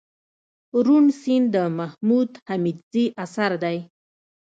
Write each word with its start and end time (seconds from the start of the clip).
روڼ 0.85 1.03
سيند 1.21 1.47
دمحمود 1.53 2.29
حميدزي 2.47 3.05
اثر 3.23 3.51
دئ 3.63 3.77